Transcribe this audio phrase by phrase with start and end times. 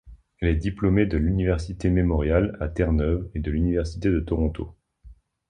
[0.39, 4.75] Elle est diplômée de l’Université Memorial à Terre-Neuve et de l’Université de Toronto.